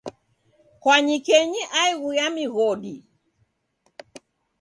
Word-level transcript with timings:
Kwanyikenyi 0.81 1.61
aighu 1.81 2.09
ya 2.17 2.27
mighodi 2.35 2.95